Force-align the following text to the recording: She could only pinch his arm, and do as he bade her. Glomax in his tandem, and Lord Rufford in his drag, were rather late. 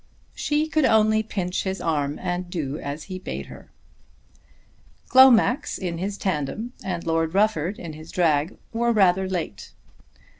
She 0.33 0.67
could 0.67 0.83
only 0.83 1.21
pinch 1.21 1.61
his 1.63 1.79
arm, 1.79 2.17
and 2.17 2.49
do 2.49 2.79
as 2.79 3.03
he 3.03 3.19
bade 3.19 3.45
her. 3.45 3.69
Glomax 5.09 5.77
in 5.77 5.99
his 5.99 6.17
tandem, 6.17 6.73
and 6.83 7.05
Lord 7.05 7.35
Rufford 7.35 7.77
in 7.77 7.93
his 7.93 8.09
drag, 8.11 8.57
were 8.73 8.91
rather 8.93 9.29
late. 9.29 9.73